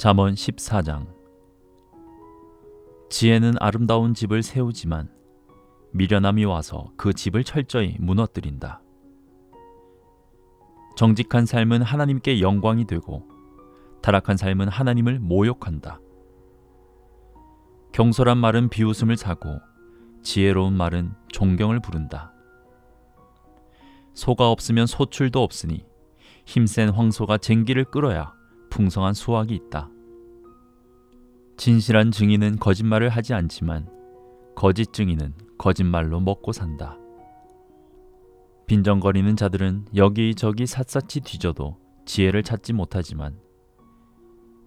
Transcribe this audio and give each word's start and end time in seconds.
잠언 0.00 0.32
14장 0.32 1.08
지혜는 3.10 3.56
아름다운 3.60 4.14
집을 4.14 4.42
세우지만 4.42 5.10
미련함이 5.92 6.46
와서 6.46 6.90
그 6.96 7.12
집을 7.12 7.44
철저히 7.44 7.98
무너뜨린다. 8.00 8.80
정직한 10.96 11.44
삶은 11.44 11.82
하나님께 11.82 12.40
영광이 12.40 12.86
되고 12.86 13.28
타락한 14.00 14.38
삶은 14.38 14.68
하나님을 14.68 15.18
모욕한다. 15.18 16.00
경솔한 17.92 18.38
말은 18.38 18.70
비웃음을 18.70 19.18
사고 19.18 19.58
지혜로운 20.22 20.78
말은 20.78 21.12
존경을 21.28 21.80
부른다. 21.80 22.32
소가 24.14 24.50
없으면 24.50 24.86
소출도 24.86 25.42
없으니 25.42 25.84
힘센 26.46 26.88
황소가 26.88 27.36
쟁기를 27.36 27.84
끌어야 27.84 28.39
풍성한 28.70 29.14
수확이 29.14 29.54
있다. 29.54 29.90
진실한 31.56 32.10
증인은 32.10 32.58
거짓말을 32.58 33.10
하지 33.10 33.34
않지만 33.34 33.86
거짓 34.54 34.92
증인은 34.92 35.34
거짓말로 35.58 36.20
먹고 36.20 36.52
산다. 36.52 36.96
빈정거리는 38.66 39.36
자들은 39.36 39.88
여기저기 39.94 40.66
샅샅이 40.66 41.20
뒤져도 41.20 41.76
지혜를 42.06 42.42
찾지 42.42 42.72
못하지만 42.72 43.38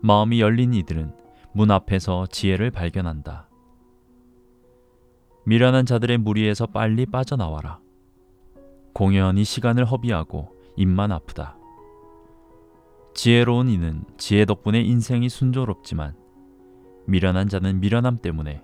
마음이 0.00 0.40
열린 0.40 0.72
이들은 0.72 1.12
문 1.52 1.70
앞에서 1.70 2.26
지혜를 2.28 2.70
발견한다. 2.70 3.48
미련한 5.44 5.84
자들의 5.84 6.18
무리에서 6.18 6.66
빨리 6.66 7.04
빠져나와라. 7.04 7.80
공연히 8.94 9.44
시간을 9.44 9.84
허비하고 9.84 10.56
입만 10.76 11.12
아프다. 11.12 11.57
지혜로운 13.18 13.68
이는 13.68 14.04
지혜 14.16 14.44
덕분에 14.44 14.80
인생이 14.80 15.28
순조롭지만 15.28 16.14
미련한 17.08 17.48
자는 17.48 17.80
미련함 17.80 18.18
때문에 18.18 18.62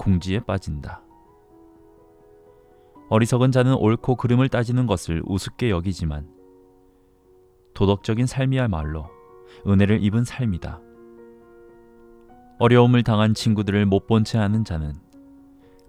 궁지에 0.00 0.40
빠진다. 0.40 1.04
어리석은 3.10 3.52
자는 3.52 3.74
옳고 3.76 4.16
그름을 4.16 4.48
따지는 4.48 4.88
것을 4.88 5.22
우습게 5.24 5.70
여기지만 5.70 6.28
도덕적인 7.74 8.26
삶이야말로 8.26 9.06
은혜를 9.68 10.02
입은 10.02 10.24
삶이다. 10.24 10.80
어려움을 12.58 13.04
당한 13.04 13.34
친구들을 13.34 13.86
못 13.86 14.08
본 14.08 14.24
채 14.24 14.36
하는 14.36 14.64
자는 14.64 14.94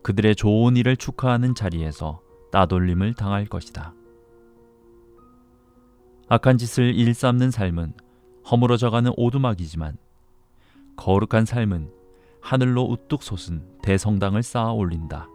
그들의 0.03 0.35
좋은 0.35 0.77
일을 0.77 0.97
축하하는 0.97 1.55
자리에서 1.55 2.21
따돌림을 2.51 3.15
당할 3.15 3.47
것이다. 3.47 3.95
악한 6.29 6.59
짓을 6.59 6.93
일삼는 6.93 7.49
삶은 7.49 7.93
허물어져가는 8.49 9.11
오두막이지만 9.15 9.97
거룩한 10.95 11.45
삶은 11.45 11.91
하늘로 12.41 12.83
우뚝 12.83 13.23
솟은 13.23 13.79
대성당을 13.81 14.43
쌓아 14.43 14.71
올린다. 14.73 15.29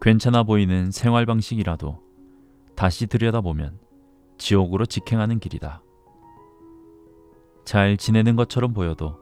괜찮아 0.00 0.42
보이는 0.42 0.90
생활 0.90 1.26
방식이라도 1.26 2.00
다시 2.76 3.06
들여다보면 3.06 3.78
지옥으로 4.38 4.86
직행하는 4.86 5.38
길이다. 5.40 5.82
잘 7.64 7.96
지내는 7.96 8.36
것처럼 8.36 8.72
보여도 8.72 9.18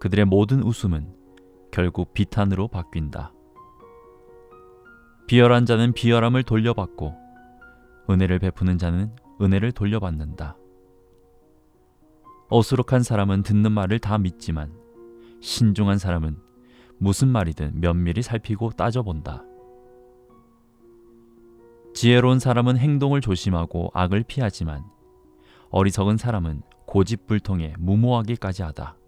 그들의 0.00 0.24
모든 0.24 0.62
웃음은 0.62 1.14
결국 1.70 2.12
비탄으로 2.12 2.68
바뀐다. 2.68 3.32
비열한 5.26 5.64
자는 5.64 5.92
비열함을 5.92 6.42
돌려받고 6.42 7.14
은혜를 8.10 8.40
베푸는 8.40 8.78
자는 8.78 9.14
은혜를 9.40 9.72
돌려받는다. 9.72 10.56
어수룩한 12.52 13.02
사람은 13.02 13.44
듣는 13.44 13.72
말을 13.72 13.98
다 13.98 14.18
믿지만 14.18 14.74
신중한 15.40 15.96
사람은 15.96 16.36
무슨 16.98 17.28
말이든 17.28 17.80
면밀히 17.80 18.20
살피고 18.20 18.72
따져본다. 18.72 19.42
지혜로운 21.94 22.38
사람은 22.38 22.76
행동을 22.76 23.22
조심하고 23.22 23.90
악을 23.94 24.24
피하지만 24.24 24.84
어리석은 25.70 26.18
사람은 26.18 26.60
고집불통에 26.84 27.76
무모하기까지 27.78 28.62
하다. 28.64 28.98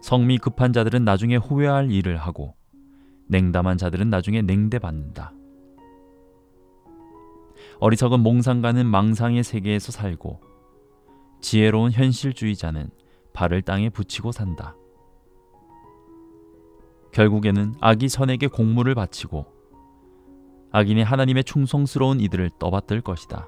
성미 0.00 0.38
급한 0.38 0.72
자들은 0.72 1.04
나중에 1.04 1.36
후회할 1.36 1.92
일을 1.92 2.16
하고 2.16 2.56
냉담한 3.28 3.78
자들은 3.78 4.10
나중에 4.10 4.42
냉대받는다. 4.42 5.32
어리석은 7.78 8.18
몽상가는 8.18 8.84
망상의 8.84 9.44
세계에서 9.44 9.92
살고 9.92 10.51
지혜로운 11.42 11.92
현실주의자는 11.92 12.90
발을 13.34 13.62
땅에 13.62 13.90
붙이고 13.90 14.32
산다. 14.32 14.76
결국에는 17.12 17.74
악이 17.80 18.08
선에게 18.08 18.46
공물을 18.46 18.94
바치고 18.94 19.44
악인이 20.70 21.02
하나님의 21.02 21.44
충성스러운 21.44 22.20
이들을 22.20 22.50
떠받들 22.58 23.02
것이다. 23.02 23.46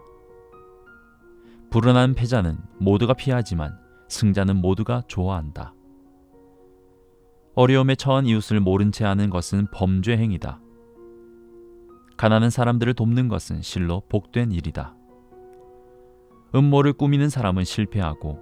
불운한 1.70 2.14
패자는 2.14 2.58
모두가 2.78 3.14
피하지만 3.14 3.78
승자는 4.08 4.56
모두가 4.56 5.02
좋아한다. 5.08 5.74
어려움에 7.54 7.94
처한 7.94 8.26
이웃을 8.26 8.60
모른 8.60 8.92
채 8.92 9.04
하는 9.04 9.30
것은 9.30 9.68
범죄 9.72 10.16
행위다. 10.16 10.60
가난한 12.16 12.50
사람들을 12.50 12.94
돕는 12.94 13.28
것은 13.28 13.62
실로 13.62 14.02
복된 14.08 14.52
일이다. 14.52 14.94
음모를 16.54 16.92
꾸미는 16.92 17.28
사람은 17.28 17.64
실패하고 17.64 18.38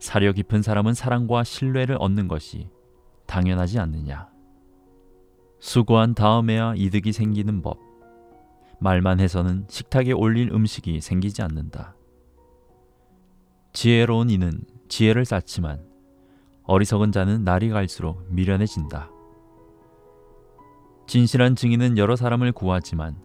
사려 0.00 0.32
깊은 0.32 0.62
사람은 0.62 0.94
사랑과 0.94 1.44
신뢰를 1.44 1.96
얻는 2.00 2.28
것이 2.28 2.68
당연하지 3.26 3.78
않느냐. 3.78 4.28
수고한 5.58 6.14
다음에야 6.14 6.74
이득이 6.76 7.12
생기는 7.12 7.62
법. 7.62 7.78
말만 8.80 9.20
해서는 9.20 9.66
식탁에 9.68 10.12
올릴 10.12 10.52
음식이 10.52 11.00
생기지 11.00 11.42
않는다. 11.42 11.94
지혜로운 13.72 14.30
이는 14.30 14.62
지혜를 14.88 15.24
쌓지만 15.24 15.82
어리석은 16.64 17.12
자는 17.12 17.44
날이 17.44 17.70
갈수록 17.70 18.24
미련해진다. 18.30 19.10
진실한 21.06 21.56
증인은 21.56 21.98
여러 21.98 22.16
사람을 22.16 22.52
구하지만 22.52 23.16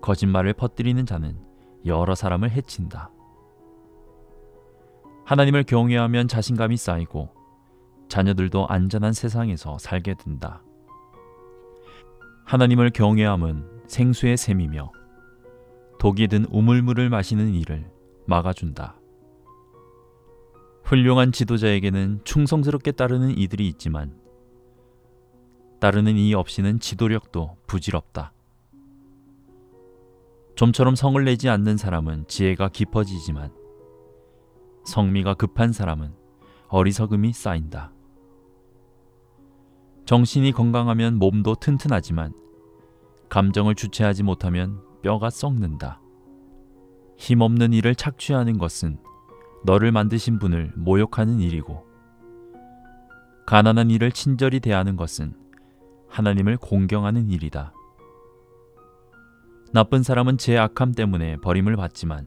거짓말을 0.00 0.52
퍼뜨리는 0.54 1.04
자는 1.06 1.38
여러 1.86 2.14
사람을 2.14 2.50
해친다. 2.50 3.10
하나님을 5.30 5.62
경외하면 5.62 6.26
자신감이 6.26 6.76
쌓이고 6.76 7.28
자녀들도 8.08 8.66
안전한 8.66 9.12
세상에서 9.12 9.78
살게 9.78 10.14
된다. 10.14 10.60
하나님을 12.46 12.90
경외함은 12.90 13.84
생수의 13.86 14.36
샘이며 14.36 14.90
독이 16.00 16.26
든 16.26 16.46
우물물을 16.50 17.08
마시는 17.10 17.54
일을 17.54 17.88
막아준다. 18.26 18.96
훌륭한 20.82 21.30
지도자에게는 21.30 22.22
충성스럽게 22.24 22.90
따르는 22.90 23.38
이들이 23.38 23.68
있지만 23.68 24.12
따르는 25.78 26.16
이 26.16 26.34
없이는 26.34 26.80
지도력도 26.80 27.56
부질없다. 27.68 28.32
좀처럼 30.56 30.96
성을 30.96 31.24
내지 31.24 31.48
않는 31.48 31.76
사람은 31.76 32.24
지혜가 32.26 32.70
깊어지지만 32.70 33.59
성미가 34.84 35.34
급한 35.34 35.72
사람은 35.72 36.12
어리석음이 36.68 37.32
쌓인다. 37.32 37.92
정신이 40.06 40.52
건강하면 40.52 41.16
몸도 41.16 41.56
튼튼하지만 41.56 42.32
감정을 43.28 43.74
주체하지 43.74 44.22
못하면 44.22 44.80
뼈가 45.02 45.30
썩는다. 45.30 46.00
힘없는 47.16 47.72
일을 47.72 47.94
착취하는 47.94 48.58
것은 48.58 48.98
너를 49.64 49.92
만드신 49.92 50.38
분을 50.38 50.72
모욕하는 50.74 51.38
일이고 51.38 51.86
가난한 53.46 53.90
일을 53.90 54.10
친절히 54.10 54.58
대하는 54.60 54.96
것은 54.96 55.34
하나님을 56.08 56.56
공경하는 56.56 57.30
일이다. 57.30 57.72
나쁜 59.72 60.02
사람은 60.02 60.38
제 60.38 60.58
악함 60.58 60.92
때문에 60.92 61.36
버림을 61.36 61.76
받지만 61.76 62.26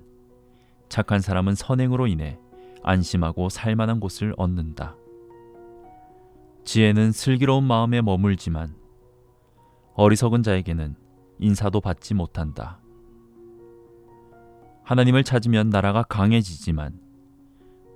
착한 0.87 1.19
사람은 1.19 1.55
선행으로 1.55 2.07
인해 2.07 2.39
안심하고 2.83 3.49
살만한 3.49 3.99
곳을 3.99 4.33
얻는다. 4.37 4.95
지혜는 6.65 7.11
슬기로운 7.11 7.63
마음에 7.63 8.01
머물지만 8.01 8.75
어리석은 9.95 10.43
자에게는 10.43 10.95
인사도 11.39 11.81
받지 11.81 12.13
못한다. 12.13 12.79
하나님을 14.83 15.23
찾으면 15.23 15.69
나라가 15.69 16.03
강해지지만 16.03 16.99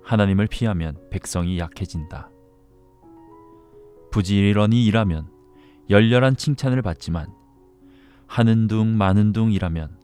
하나님을 0.02 0.46
피하면 0.46 0.96
백성이 1.10 1.58
약해진다. 1.58 2.30
부지런히 4.10 4.86
일하면 4.86 5.28
열렬한 5.90 6.36
칭찬을 6.36 6.80
받지만 6.82 7.32
하는 8.26 8.68
둥 8.68 8.96
마는 8.96 9.32
둥 9.32 9.52
일하면 9.52 9.96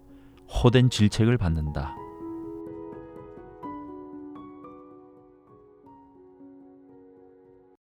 호된 0.49 0.91
질책을 0.91 1.39
받는다. 1.39 1.97